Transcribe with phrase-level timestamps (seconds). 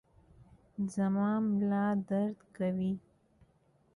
[0.93, 2.93] زما ملا درد کوي